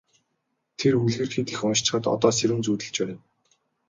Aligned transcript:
Тэр 0.79 0.93
үлгэр 1.05 1.29
хэт 1.33 1.47
их 1.53 1.61
уншчихаад 1.67 2.05
одоо 2.13 2.31
сэрүүн 2.37 2.61
зүүдэлж 2.65 2.95
байна. 3.01 3.19